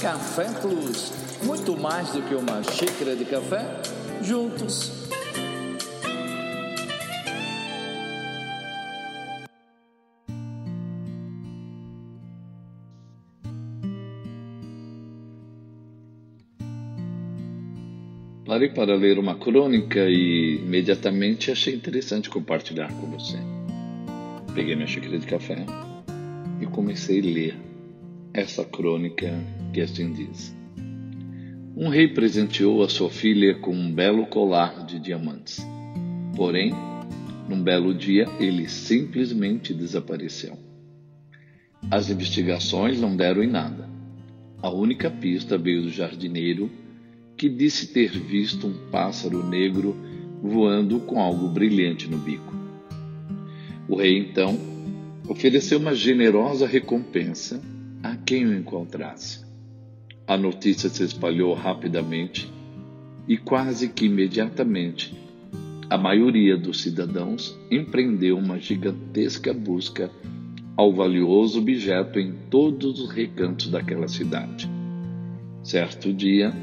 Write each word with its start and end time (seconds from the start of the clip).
Café 0.00 0.48
Plus, 0.60 1.12
muito 1.44 1.76
mais 1.76 2.10
do 2.10 2.22
que 2.22 2.34
uma 2.34 2.62
xícara 2.62 3.14
de 3.14 3.24
café, 3.24 3.64
juntos. 4.20 5.01
Parei 18.52 18.68
para 18.68 18.94
ler 18.94 19.18
uma 19.18 19.34
crônica 19.34 19.98
e 20.10 20.56
imediatamente 20.56 21.50
achei 21.50 21.74
interessante 21.74 22.28
compartilhar 22.28 22.92
com 22.92 23.06
você. 23.06 23.38
Peguei 24.54 24.74
minha 24.74 24.86
xícara 24.86 25.18
de 25.18 25.26
café 25.26 25.64
e 26.60 26.66
comecei 26.66 27.20
a 27.20 27.24
ler 27.24 27.56
essa 28.34 28.62
crônica 28.62 29.32
que 29.72 29.80
assim 29.80 30.12
diz. 30.12 30.54
Um 31.74 31.88
rei 31.88 32.08
presenteou 32.08 32.82
a 32.82 32.90
sua 32.90 33.08
filha 33.08 33.54
com 33.54 33.74
um 33.74 33.90
belo 33.90 34.26
colar 34.26 34.84
de 34.84 34.98
diamantes. 34.98 35.66
Porém, 36.36 36.74
num 37.48 37.62
belo 37.62 37.94
dia, 37.94 38.26
ele 38.38 38.68
simplesmente 38.68 39.72
desapareceu. 39.72 40.58
As 41.90 42.10
investigações 42.10 43.00
não 43.00 43.16
deram 43.16 43.42
em 43.42 43.48
nada. 43.48 43.88
A 44.60 44.68
única 44.68 45.10
pista 45.10 45.56
veio 45.56 45.80
do 45.80 45.90
jardineiro, 45.90 46.70
que 47.42 47.48
disse 47.48 47.88
ter 47.88 48.12
visto 48.12 48.68
um 48.68 48.74
pássaro 48.92 49.44
negro 49.44 49.96
voando 50.40 51.00
com 51.00 51.20
algo 51.20 51.48
brilhante 51.48 52.08
no 52.08 52.16
bico. 52.16 52.54
O 53.88 53.96
rei 53.96 54.16
então 54.16 54.56
ofereceu 55.28 55.80
uma 55.80 55.92
generosa 55.92 56.68
recompensa 56.68 57.60
a 58.00 58.14
quem 58.14 58.46
o 58.46 58.56
encontrasse. 58.56 59.44
A 60.24 60.36
notícia 60.36 60.88
se 60.88 61.02
espalhou 61.02 61.52
rapidamente 61.52 62.48
e 63.26 63.36
quase 63.36 63.88
que 63.88 64.04
imediatamente 64.04 65.12
a 65.90 65.98
maioria 65.98 66.56
dos 66.56 66.80
cidadãos 66.80 67.58
empreendeu 67.68 68.38
uma 68.38 68.60
gigantesca 68.60 69.52
busca 69.52 70.12
ao 70.76 70.94
valioso 70.94 71.58
objeto 71.58 72.20
em 72.20 72.34
todos 72.48 73.00
os 73.00 73.10
recantos 73.10 73.66
daquela 73.66 74.06
cidade. 74.06 74.70
Certo 75.64 76.12
dia, 76.12 76.54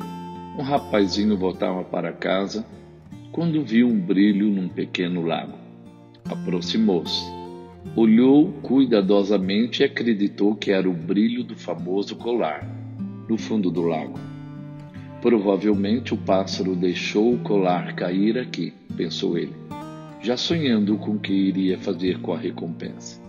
um 0.59 0.61
rapazinho 0.61 1.37
voltava 1.37 1.85
para 1.85 2.11
casa 2.11 2.65
quando 3.31 3.63
viu 3.63 3.87
um 3.87 3.97
brilho 3.97 4.49
num 4.49 4.67
pequeno 4.67 5.21
lago. 5.21 5.57
Aproximou-se, 6.29 7.23
olhou 7.95 8.51
cuidadosamente 8.61 9.81
e 9.81 9.85
acreditou 9.85 10.53
que 10.53 10.69
era 10.69 10.89
o 10.89 10.93
brilho 10.93 11.45
do 11.45 11.55
famoso 11.55 12.17
colar 12.17 12.67
no 13.29 13.37
fundo 13.37 13.71
do 13.71 13.83
lago. 13.83 14.19
Provavelmente 15.21 16.13
o 16.13 16.17
pássaro 16.17 16.75
deixou 16.75 17.35
o 17.35 17.39
colar 17.39 17.95
cair 17.95 18.37
aqui, 18.37 18.73
pensou 18.97 19.37
ele, 19.37 19.55
já 20.21 20.35
sonhando 20.35 20.97
com 20.97 21.11
o 21.11 21.19
que 21.19 21.31
iria 21.31 21.77
fazer 21.77 22.19
com 22.19 22.33
a 22.33 22.37
recompensa. 22.37 23.21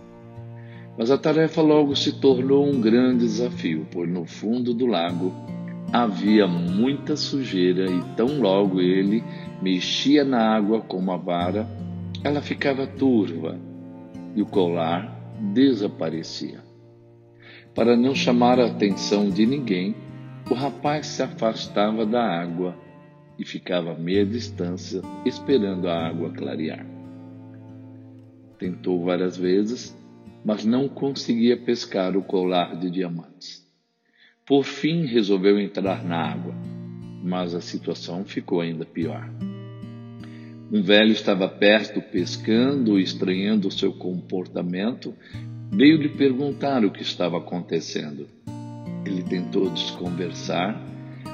Mas 0.97 1.09
a 1.09 1.17
tarefa 1.17 1.61
logo 1.61 1.95
se 1.95 2.11
tornou 2.19 2.67
um 2.67 2.81
grande 2.81 3.19
desafio, 3.19 3.87
pois 3.89 4.09
no 4.09 4.25
fundo 4.25 4.73
do 4.73 4.85
lago 4.85 5.33
havia 5.91 6.47
muita 6.47 7.15
sujeira 7.15 7.85
e 7.89 8.01
tão 8.15 8.39
logo 8.39 8.79
ele 8.79 9.23
mexia 9.61 10.23
na 10.23 10.55
água 10.55 10.81
com 10.81 10.97
uma 10.97 11.17
vara, 11.17 11.67
ela 12.23 12.41
ficava 12.41 12.87
turva 12.87 13.59
e 14.35 14.41
o 14.41 14.45
colar 14.45 15.13
desaparecia. 15.53 16.59
Para 17.75 17.95
não 17.97 18.15
chamar 18.15 18.59
a 18.59 18.67
atenção 18.67 19.29
de 19.29 19.45
ninguém, 19.45 19.95
o 20.49 20.53
rapaz 20.53 21.07
se 21.07 21.23
afastava 21.23 22.05
da 22.05 22.23
água 22.23 22.75
e 23.37 23.45
ficava 23.45 23.91
a 23.91 23.97
meia 23.97 24.25
distância 24.25 25.01
esperando 25.25 25.87
a 25.87 26.07
água 26.07 26.31
clarear. 26.31 26.85
Tentou 28.57 29.03
várias 29.03 29.37
vezes, 29.37 29.97
mas 30.45 30.63
não 30.63 30.87
conseguia 30.87 31.57
pescar 31.57 32.15
o 32.15 32.21
colar 32.21 32.75
de 32.77 32.89
diamantes. 32.89 33.70
Por 34.51 34.65
fim, 34.65 35.05
resolveu 35.05 35.57
entrar 35.57 36.03
na 36.03 36.17
água, 36.17 36.53
mas 37.23 37.55
a 37.55 37.61
situação 37.61 38.25
ficou 38.25 38.59
ainda 38.59 38.83
pior. 38.83 39.31
Um 40.69 40.81
velho 40.81 41.13
estava 41.13 41.47
perto 41.47 42.01
pescando, 42.01 42.99
estranhando 42.99 43.71
seu 43.71 43.93
comportamento 43.93 45.13
veio 45.71 45.95
lhe 45.95 46.09
perguntar 46.09 46.83
o 46.83 46.91
que 46.91 47.01
estava 47.01 47.37
acontecendo. 47.37 48.27
Ele 49.05 49.23
tentou 49.23 49.69
desconversar, 49.69 50.85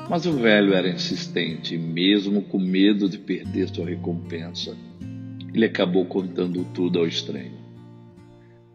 mas 0.07 0.27
o 0.27 0.33
velho 0.33 0.75
era 0.75 0.87
insistente 0.87 1.75
mesmo 1.75 2.43
com 2.43 2.59
medo 2.59 3.09
de 3.09 3.17
perder 3.17 3.69
sua 3.69 3.87
recompensa, 3.87 4.77
ele 5.55 5.65
acabou 5.65 6.05
contando 6.05 6.63
tudo 6.65 6.99
ao 6.99 7.07
estranho. 7.07 7.57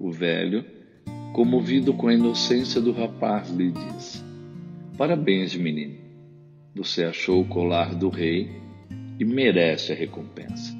O 0.01 0.11
velho, 0.11 0.65
comovido 1.33 1.95
com 1.95 2.09
a 2.09 2.15
inocência 2.15 2.81
do 2.81 2.91
rapaz, 2.91 3.49
lhe 3.49 3.71
disse: 3.71 4.22
Parabéns, 4.97 5.55
menino. 5.55 5.97
Você 6.75 7.05
achou 7.05 7.43
o 7.43 7.49
colar 7.49 7.95
do 7.95 8.09
rei 8.09 8.51
e 9.19 9.25
merece 9.25 9.93
a 9.93 9.95
recompensa. 9.95 10.77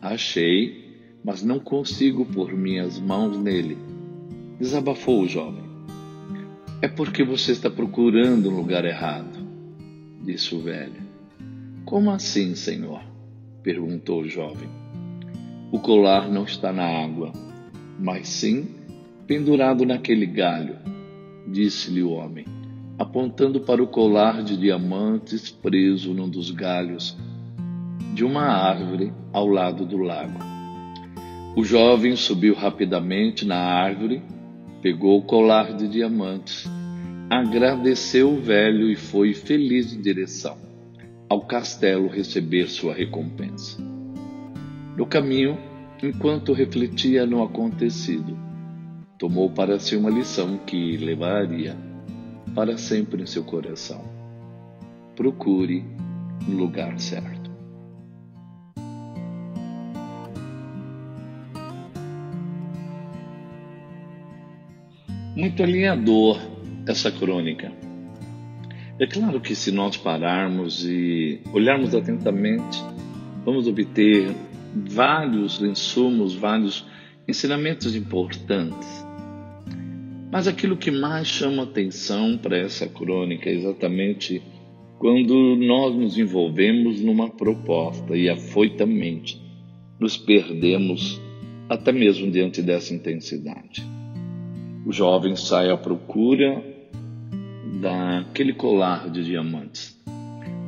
Achei 0.00 0.90
mas 1.24 1.42
não 1.42 1.58
consigo 1.58 2.24
pôr 2.24 2.52
minhas 2.54 2.98
mãos 2.98 3.38
nele. 3.38 3.76
Desabafou 4.58 5.22
o 5.22 5.28
jovem. 5.28 5.64
É 6.82 6.88
porque 6.88 7.22
você 7.22 7.52
está 7.52 7.70
procurando 7.70 8.50
um 8.50 8.56
lugar 8.56 8.84
errado, 8.84 9.38
disse 10.22 10.54
o 10.54 10.60
velho. 10.60 11.00
Como 11.84 12.10
assim, 12.10 12.54
senhor? 12.54 13.02
perguntou 13.62 14.22
o 14.22 14.28
jovem. 14.28 14.68
O 15.70 15.78
colar 15.78 16.30
não 16.30 16.44
está 16.44 16.72
na 16.72 16.84
água, 16.84 17.32
mas 17.98 18.28
sim 18.28 18.68
pendurado 19.26 19.84
naquele 19.84 20.26
galho, 20.26 20.76
disse-lhe 21.46 22.02
o 22.02 22.10
homem, 22.10 22.44
apontando 23.00 23.60
para 23.60 23.82
o 23.82 23.86
colar 23.86 24.42
de 24.42 24.58
diamantes 24.58 25.48
preso 25.48 26.12
num 26.12 26.28
dos 26.28 26.50
galhos 26.50 27.16
de 28.12 28.22
uma 28.22 28.42
árvore 28.42 29.10
ao 29.32 29.46
lado 29.46 29.86
do 29.86 29.96
lago. 29.96 30.38
O 31.56 31.64
jovem 31.64 32.14
subiu 32.14 32.54
rapidamente 32.54 33.46
na 33.46 33.56
árvore, 33.56 34.22
pegou 34.82 35.18
o 35.18 35.22
colar 35.22 35.74
de 35.74 35.88
diamantes, 35.88 36.70
agradeceu 37.30 38.34
o 38.34 38.38
velho 38.38 38.90
e 38.90 38.96
foi 38.96 39.32
feliz 39.32 39.94
em 39.94 40.02
direção 40.02 40.58
ao 41.26 41.40
castelo 41.40 42.06
receber 42.06 42.68
sua 42.68 42.92
recompensa. 42.92 43.82
No 44.94 45.06
caminho, 45.06 45.56
enquanto 46.02 46.52
refletia 46.52 47.24
no 47.24 47.42
acontecido, 47.42 48.36
tomou 49.16 49.48
para 49.48 49.78
si 49.80 49.96
uma 49.96 50.10
lição 50.10 50.58
que 50.66 50.98
levaria 50.98 51.88
para 52.54 52.76
sempre 52.76 53.22
em 53.22 53.26
seu 53.26 53.44
coração. 53.44 54.04
Procure 55.16 55.84
no 56.46 56.56
lugar 56.56 56.98
certo. 56.98 57.40
muito 65.40 65.62
alinhador 65.62 66.38
essa 66.86 67.10
crônica. 67.10 67.72
É 68.98 69.06
claro 69.06 69.40
que 69.40 69.54
se 69.54 69.72
nós 69.72 69.96
pararmos 69.96 70.84
e 70.84 71.40
olharmos 71.52 71.94
atentamente, 71.94 72.78
vamos 73.44 73.66
obter 73.66 74.34
vários 74.74 75.62
insumos, 75.62 76.34
vários 76.34 76.86
ensinamentos 77.26 77.96
importantes. 77.96 79.06
Mas 80.30 80.46
aquilo 80.46 80.76
que 80.76 80.90
mais 80.90 81.26
chama 81.26 81.64
atenção 81.64 82.38
para 82.38 82.56
essa 82.56 82.86
crônica 82.86 83.50
é 83.50 83.54
exatamente 83.54 84.40
quando 84.98 85.56
nós 85.56 85.94
nos 85.96 86.16
envolvemos 86.16 87.00
numa 87.00 87.28
proposta 87.28 88.16
e 88.16 88.28
afoitamente 88.28 89.40
nos 89.98 90.16
perdemos 90.16 91.20
até 91.68 91.90
mesmo 91.90 92.30
diante 92.30 92.62
dessa 92.62 92.94
intensidade. 92.94 93.82
O 94.86 94.92
jovem 94.92 95.34
sai 95.34 95.70
à 95.70 95.76
procura 95.76 96.62
daquele 97.80 98.52
colar 98.52 99.10
de 99.10 99.24
diamantes. 99.24 99.98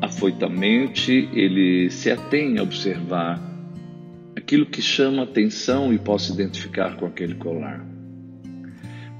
Afoitamente, 0.01 1.29
ele 1.33 1.89
se 1.91 2.11
atém 2.11 2.59
a 2.59 2.63
observar 2.63 3.41
aquilo 4.37 4.67
que 4.67 4.83
chama 4.83 5.23
atenção 5.23 5.93
e 5.93 5.99
possa 5.99 6.33
identificar 6.33 6.97
com 6.97 7.07
aquele 7.07 7.35
colar. 7.35 7.92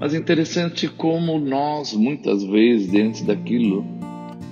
Mas 0.03 0.13
interessante 0.13 0.89
como 0.89 1.39
nós, 1.39 1.93
muitas 1.93 2.43
vezes, 2.43 2.91
dentro 2.91 3.23
daquilo 3.23 3.85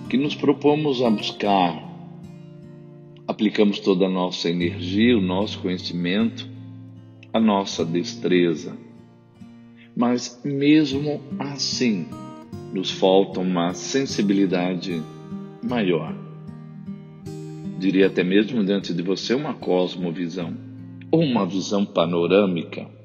que 0.09 0.15
nos 0.15 0.33
propomos 0.33 1.01
a 1.01 1.09
buscar, 1.09 1.77
aplicamos 3.27 3.77
toda 3.81 4.05
a 4.05 4.09
nossa 4.09 4.49
energia, 4.49 5.17
o 5.17 5.19
nosso 5.19 5.59
conhecimento, 5.59 6.47
a 7.33 7.39
nossa 7.41 7.83
destreza. 7.83 8.77
Mas 9.93 10.39
mesmo 10.41 11.19
assim, 11.37 12.05
nos 12.73 12.89
falta 12.89 13.41
uma 13.41 13.73
sensibilidade 13.73 15.03
maior. 15.61 16.15
Diria 17.77 18.07
até 18.07 18.23
mesmo 18.23 18.63
diante 18.63 18.93
de 18.93 19.01
você 19.01 19.33
uma 19.33 19.53
cosmovisão 19.53 20.55
ou 21.11 21.19
uma 21.19 21.45
visão 21.45 21.85
panorâmica, 21.85 23.00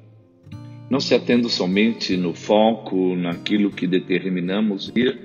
não 0.89 0.99
se 0.99 1.13
atendo 1.13 1.49
somente 1.49 2.15
no 2.15 2.33
foco, 2.33 3.15
naquilo 3.15 3.71
que 3.71 3.85
determinamos 3.85 4.91
ir, 4.95 5.19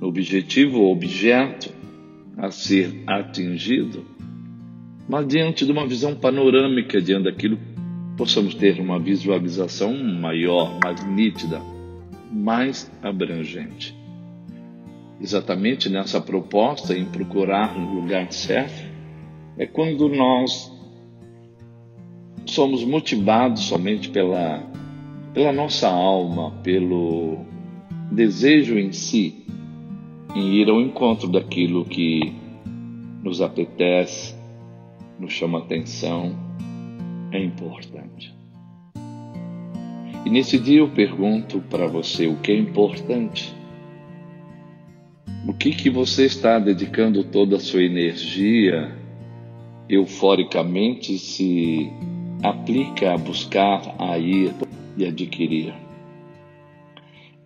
no 0.00 0.08
objetivo 0.08 0.80
ou 0.80 0.92
objeto 0.92 1.70
a 2.36 2.50
ser 2.50 3.02
atingido, 3.06 4.04
mas 5.08 5.26
diante 5.26 5.64
de 5.64 5.72
uma 5.72 5.86
visão 5.86 6.14
panorâmica, 6.14 7.00
diante 7.00 7.24
daquilo, 7.24 7.58
possamos 8.16 8.54
ter 8.54 8.78
uma 8.78 8.98
visualização 8.98 9.96
maior, 9.96 10.78
mais 10.84 11.04
nítida, 11.06 11.60
mais 12.30 12.90
abrangente. 13.02 13.96
Exatamente 15.20 15.88
nessa 15.88 16.20
proposta 16.20 16.96
em 16.96 17.06
procurar 17.06 17.76
um 17.76 17.94
lugar 17.94 18.30
certo, 18.32 18.86
é 19.56 19.66
quando 19.66 20.08
nós 20.08 20.70
somos 22.46 22.84
motivados 22.84 23.62
somente 23.64 24.10
pela, 24.10 24.62
pela 25.32 25.52
nossa 25.52 25.88
alma, 25.88 26.52
pelo 26.62 27.38
desejo 28.10 28.78
em 28.78 28.92
si, 28.92 29.44
em 30.34 30.54
ir 30.54 30.68
ao 30.68 30.80
encontro 30.80 31.28
daquilo 31.28 31.84
que 31.84 32.32
nos 33.22 33.40
apetece, 33.40 34.34
nos 35.18 35.32
chama 35.32 35.58
atenção, 35.58 36.36
é 37.32 37.42
importante. 37.42 38.34
E 40.24 40.30
nesse 40.30 40.58
dia 40.58 40.80
eu 40.80 40.88
pergunto 40.88 41.60
para 41.70 41.86
você 41.86 42.26
o 42.26 42.36
que 42.36 42.52
é 42.52 42.58
importante. 42.58 43.54
O 45.46 45.52
que 45.52 45.70
que 45.70 45.88
você 45.88 46.26
está 46.26 46.58
dedicando 46.58 47.24
toda 47.24 47.56
a 47.56 47.60
sua 47.60 47.82
energia 47.82 48.94
euforicamente 49.88 51.18
se 51.18 51.90
aplica 52.42 53.14
a 53.14 53.16
buscar, 53.16 53.94
a 53.98 54.18
ir 54.18 54.52
e 54.98 55.06
adquirir. 55.06 55.72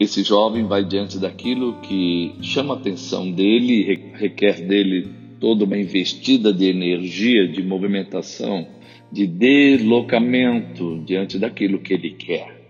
Esse 0.01 0.25
jovem 0.25 0.67
vai 0.67 0.85
diante 0.85 1.19
daquilo 1.19 1.75
que 1.81 2.35
chama 2.41 2.75
a 2.75 2.77
atenção 2.77 3.31
dele, 3.31 4.11
requer 4.15 4.67
dele 4.67 5.09
toda 5.39 5.65
uma 5.65 5.79
investida 5.79 6.53
de 6.53 6.67
energia, 6.67 7.47
de 7.47 7.63
movimentação, 7.63 8.67
de 9.13 9.27
deslocamento 9.27 11.03
diante 11.07 11.39
daquilo 11.39 11.79
que 11.79 11.95
ele 11.95 12.11
quer. 12.11 12.63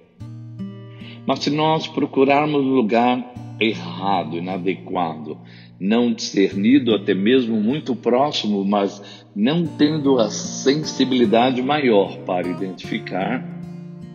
Mas 1.27 1.39
se 1.39 1.51
nós 1.51 1.87
procurarmos 1.87 2.63
o 2.63 2.75
lugar 2.75 3.33
errado, 3.61 4.37
inadequado, 4.37 5.39
não 5.79 6.13
discernido, 6.13 6.95
até 6.95 7.15
mesmo 7.15 7.61
muito 7.61 7.95
próximo, 7.95 8.65
mas 8.65 9.25
não 9.35 9.67
tendo 9.67 10.19
a 10.19 10.31
sensibilidade 10.31 11.63
maior 11.63 12.19
para 12.19 12.49
identificar, 12.49 13.52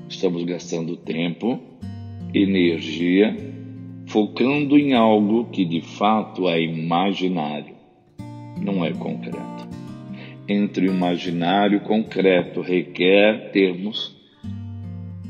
estamos 0.09 0.43
gastando 0.43 0.95
tempo, 0.95 1.59
energia, 2.33 3.35
focando 4.07 4.77
em 4.77 4.93
algo 4.93 5.45
que 5.45 5.65
de 5.65 5.81
fato 5.81 6.47
é 6.47 6.61
imaginário, 6.61 7.75
não 8.61 8.83
é 8.83 8.93
concreto. 8.93 9.67
Entre 10.47 10.87
o 10.87 10.93
imaginário 10.93 11.75
e 11.75 11.77
o 11.77 11.83
concreto 11.83 12.61
requer 12.61 13.51
termos 13.51 14.15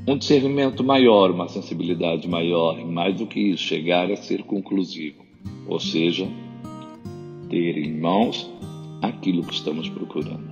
um 0.08 0.18
discernimento 0.18 0.84
maior, 0.84 1.32
uma 1.32 1.50
sensibilidade 1.50 2.28
maior, 2.30 2.80
e 2.80 2.86
mais 2.86 3.16
do 3.16 3.28
que 3.28 3.40
isso, 3.40 3.64
chegar 3.64 4.10
a 4.12 4.16
ser 4.16 4.44
conclusivo 4.44 5.28
ou 5.68 5.80
seja, 5.80 6.28
ter 7.50 7.78
em 7.78 8.00
mãos 8.00 8.50
aquilo 9.02 9.44
que 9.44 9.54
estamos 9.54 9.90
procurando. 9.90 10.48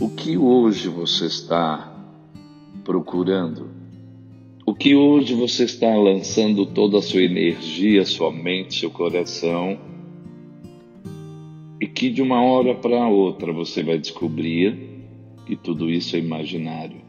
O 0.00 0.10
que 0.10 0.36
hoje 0.36 0.88
você 0.88 1.26
está 1.26 1.97
procurando? 2.88 3.70
O 4.64 4.74
que 4.74 4.96
hoje 4.96 5.34
você 5.34 5.64
está 5.64 5.94
lançando 5.94 6.64
toda 6.64 6.96
a 6.96 7.02
sua 7.02 7.20
energia, 7.20 8.02
sua 8.06 8.32
mente, 8.32 8.80
seu 8.80 8.90
coração? 8.90 9.78
E 11.78 11.86
que 11.86 12.08
de 12.08 12.22
uma 12.22 12.42
hora 12.42 12.74
para 12.74 13.06
outra 13.06 13.52
você 13.52 13.82
vai 13.82 13.98
descobrir 13.98 15.04
que 15.44 15.54
tudo 15.54 15.90
isso 15.90 16.16
é 16.16 16.18
imaginário. 16.18 17.02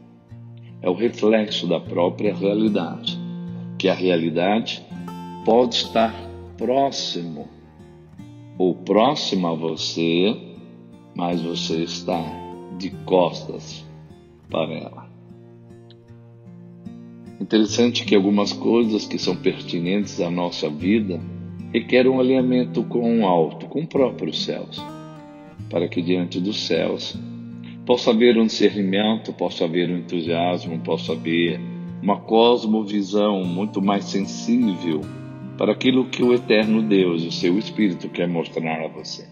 É 0.82 0.90
o 0.90 0.94
reflexo 0.94 1.66
da 1.66 1.80
própria 1.80 2.34
realidade. 2.34 3.18
Que 3.78 3.88
a 3.88 3.94
realidade 3.94 4.82
pode 5.46 5.76
estar 5.76 6.14
próximo 6.58 7.48
ou 8.58 8.74
próximo 8.74 9.46
a 9.46 9.54
você, 9.54 10.36
mas 11.16 11.40
você 11.40 11.84
está 11.84 12.22
de 12.76 12.90
costas 13.06 13.82
para 14.50 14.74
ela. 14.74 15.09
Interessante 17.50 18.04
que 18.04 18.14
algumas 18.14 18.52
coisas 18.52 19.08
que 19.08 19.18
são 19.18 19.34
pertinentes 19.34 20.20
à 20.20 20.30
nossa 20.30 20.70
vida 20.70 21.20
requerem 21.72 22.08
um 22.08 22.20
alinhamento 22.20 22.84
com 22.84 23.22
o 23.22 23.26
alto, 23.26 23.66
com 23.66 23.80
o 23.80 23.86
próprio 23.88 24.32
céus, 24.32 24.80
para 25.68 25.88
que 25.88 26.00
diante 26.00 26.38
dos 26.38 26.60
céus 26.64 27.18
possa 27.84 28.12
haver 28.12 28.38
um 28.38 28.46
discernimento, 28.46 29.32
possa 29.32 29.64
haver 29.64 29.90
um 29.90 29.98
entusiasmo, 29.98 30.78
possa 30.78 31.10
haver 31.10 31.60
uma 32.00 32.20
cosmovisão 32.20 33.42
muito 33.42 33.82
mais 33.82 34.04
sensível 34.04 35.00
para 35.58 35.72
aquilo 35.72 36.04
que 36.04 36.22
o 36.22 36.32
eterno 36.32 36.80
Deus, 36.80 37.24
o 37.24 37.32
seu 37.32 37.58
Espírito, 37.58 38.08
quer 38.10 38.28
mostrar 38.28 38.80
a 38.80 38.86
você. 38.86 39.26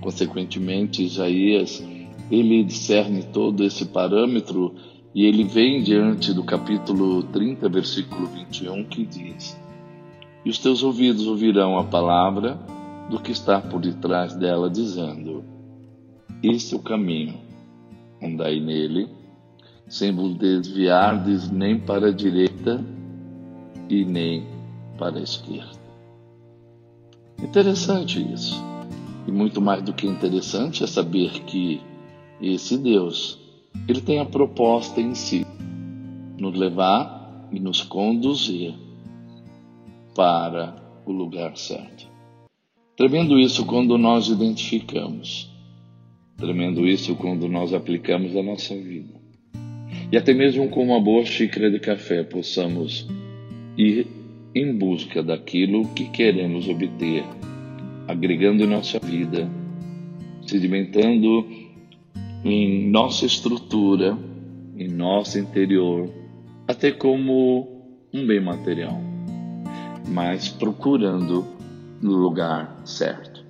Consequentemente, 0.00 1.04
Isaías, 1.04 1.86
ele 2.30 2.64
discerne 2.64 3.22
todo 3.24 3.62
esse 3.66 3.84
parâmetro 3.84 4.74
e 5.14 5.24
ele 5.24 5.44
vem 5.44 5.82
diante 5.82 6.32
do 6.32 6.44
capítulo 6.44 7.22
30, 7.24 7.68
versículo 7.68 8.26
21, 8.26 8.84
que 8.84 9.04
diz: 9.04 9.58
E 10.44 10.50
os 10.50 10.58
teus 10.58 10.82
ouvidos 10.82 11.26
ouvirão 11.26 11.78
a 11.78 11.84
palavra 11.84 12.58
do 13.10 13.18
que 13.18 13.32
está 13.32 13.60
por 13.60 13.80
detrás 13.80 14.34
dela, 14.34 14.70
dizendo: 14.70 15.44
Este 16.42 16.74
é 16.74 16.76
o 16.76 16.82
caminho, 16.82 17.34
andai 18.22 18.60
nele, 18.60 19.08
sem 19.88 20.14
vos 20.14 20.34
desviardes 20.36 21.50
nem 21.50 21.78
para 21.78 22.08
a 22.08 22.12
direita 22.12 22.84
e 23.88 24.04
nem 24.04 24.46
para 24.96 25.18
a 25.18 25.22
esquerda. 25.22 25.80
Interessante 27.42 28.20
isso. 28.32 28.62
E 29.26 29.32
muito 29.32 29.60
mais 29.60 29.82
do 29.82 29.92
que 29.92 30.06
interessante 30.06 30.84
é 30.84 30.86
saber 30.86 31.30
que 31.44 31.80
esse 32.40 32.78
Deus, 32.78 33.38
ele 33.88 34.00
tem 34.00 34.18
a 34.18 34.24
proposta 34.24 35.00
em 35.00 35.14
si, 35.14 35.46
nos 36.38 36.56
levar 36.56 37.48
e 37.52 37.58
nos 37.58 37.82
conduzir 37.82 38.74
para 40.14 40.76
o 41.06 41.12
lugar 41.12 41.56
certo. 41.56 42.08
Tremendo 42.96 43.38
isso 43.38 43.64
quando 43.64 43.96
nós 43.96 44.28
identificamos. 44.28 45.50
Tremendo 46.36 46.86
isso 46.86 47.14
quando 47.16 47.48
nós 47.48 47.72
aplicamos 47.72 48.36
a 48.36 48.42
nossa 48.42 48.74
vida. 48.74 49.20
E 50.12 50.16
até 50.16 50.32
mesmo 50.32 50.68
com 50.68 50.82
uma 50.82 51.00
boa 51.00 51.24
xícara 51.24 51.70
de 51.70 51.78
café 51.78 52.22
possamos 52.22 53.06
ir 53.76 54.06
em 54.54 54.76
busca 54.76 55.22
daquilo 55.22 55.86
que 55.94 56.04
queremos 56.06 56.68
obter, 56.68 57.24
agregando 58.08 58.64
em 58.64 58.66
nossa 58.66 58.98
vida, 58.98 59.50
sedimentando 60.46 61.46
em 62.44 62.90
nossa 62.90 63.26
estrutura, 63.26 64.16
em 64.76 64.88
nosso 64.88 65.38
interior, 65.38 66.08
até 66.66 66.90
como 66.90 67.68
um 68.12 68.26
bem 68.26 68.40
material, 68.40 69.00
mas 70.08 70.48
procurando 70.48 71.44
no 72.00 72.12
lugar 72.12 72.80
certo. 72.84 73.44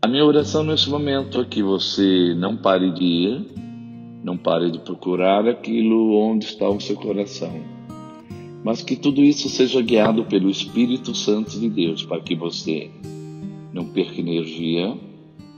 A 0.00 0.08
minha 0.08 0.24
oração 0.24 0.64
nesse 0.64 0.90
momento 0.90 1.40
é 1.40 1.44
que 1.44 1.62
você 1.62 2.34
não 2.36 2.56
pare 2.56 2.92
de 2.92 3.04
ir, 3.04 3.46
não 4.24 4.36
pare 4.36 4.70
de 4.70 4.80
procurar 4.80 5.46
aquilo 5.46 6.16
onde 6.16 6.46
está 6.46 6.68
o 6.68 6.80
seu 6.80 6.96
coração 6.96 7.82
mas 8.64 8.82
que 8.82 8.94
tudo 8.94 9.22
isso 9.22 9.48
seja 9.48 9.82
guiado 9.82 10.24
pelo 10.24 10.48
Espírito 10.48 11.14
Santo 11.14 11.58
de 11.58 11.68
Deus, 11.68 12.04
para 12.04 12.20
que 12.20 12.34
você 12.34 12.90
não 13.72 13.86
perca 13.86 14.20
energia, 14.20 14.96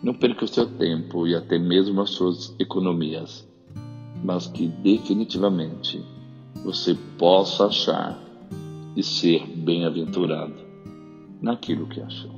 não 0.04 0.12
perca 0.12 0.44
o 0.44 0.48
seu 0.48 0.66
tempo 0.66 1.26
e 1.26 1.34
até 1.34 1.58
mesmo 1.58 1.98
as 2.02 2.10
suas 2.10 2.54
economias, 2.58 3.48
mas 4.22 4.46
que 4.46 4.68
definitivamente 4.68 5.98
você 6.62 6.94
possa 7.18 7.68
achar 7.68 8.22
e 8.94 9.02
ser 9.02 9.46
bem-aventurado 9.46 10.54
naquilo 11.40 11.86
que 11.86 12.02
achou. 12.02 12.30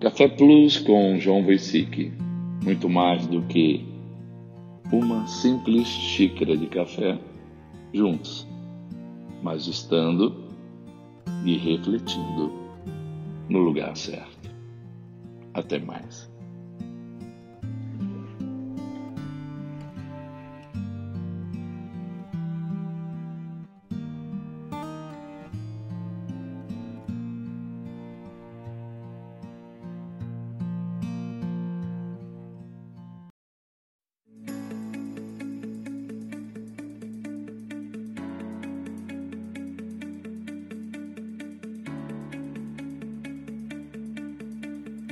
Café 0.00 0.28
Plus 0.28 0.78
com 0.78 1.18
João 1.18 1.44
Voicic. 1.44 2.12
Muito 2.64 2.88
mais 2.88 3.26
do 3.26 3.42
que 3.42 3.86
uma 4.90 5.26
simples 5.26 5.86
xícara 5.86 6.56
de 6.56 6.66
café 6.68 7.18
juntos, 7.92 8.46
mas 9.42 9.66
estando 9.66 10.34
e 11.44 11.58
refletindo 11.58 12.50
no 13.50 13.58
lugar 13.58 13.94
certo. 13.94 14.33
Até 15.54 15.78
mais. 15.78 16.33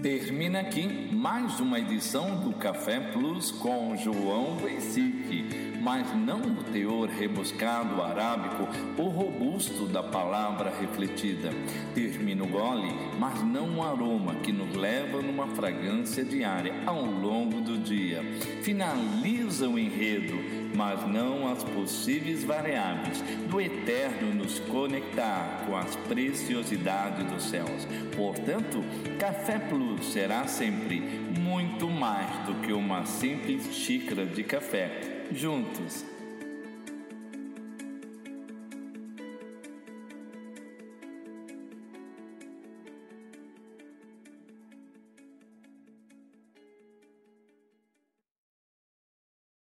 Termina 0.02 0.58
aqui 0.58 1.08
mais 1.12 1.60
uma 1.60 1.78
edição 1.78 2.34
do 2.40 2.52
Café 2.54 2.98
Plus 2.98 3.52
com 3.52 3.96
João 3.96 4.56
Veicic, 4.56 5.78
mas 5.80 6.12
não 6.16 6.40
o 6.40 6.64
teor 6.72 7.08
rebuscado 7.08 8.02
arábico 8.02 8.66
ou 8.98 9.10
robusto 9.10 9.86
da 9.86 10.02
palavra 10.02 10.74
refletida. 10.80 11.50
Termina 11.94 12.42
o 12.42 12.48
gole, 12.48 12.92
mas 13.16 13.44
não 13.44 13.78
o 13.78 13.82
aroma 13.84 14.34
que 14.42 14.50
nos 14.50 14.74
leva 14.74 15.22
numa 15.22 15.46
fragrância 15.54 16.24
diária 16.24 16.74
ao 16.84 17.04
longo 17.04 17.60
do 17.60 17.78
dia. 17.78 18.24
Finaliza 18.64 19.68
o 19.68 19.78
enredo 19.78 20.61
mas 20.74 21.06
não 21.06 21.50
as 21.50 21.62
possíveis 21.62 22.44
variáveis 22.44 23.20
do 23.48 23.60
eterno 23.60 24.34
nos 24.34 24.58
conectar 24.60 25.64
com 25.66 25.76
as 25.76 25.94
preciosidades 25.96 27.26
dos 27.30 27.44
céus. 27.44 27.86
Portanto, 28.16 28.82
Café 29.18 29.58
Plus 29.58 30.12
será 30.12 30.46
sempre 30.46 31.00
muito 31.00 31.88
mais 31.88 32.46
do 32.46 32.54
que 32.56 32.72
uma 32.72 33.04
simples 33.04 33.74
xícara 33.74 34.24
de 34.26 34.42
café. 34.42 35.24
Juntos 35.32 36.11